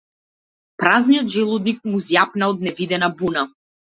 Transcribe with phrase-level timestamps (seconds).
[0.83, 3.45] Празниот желудник му зјапна од невидена буна.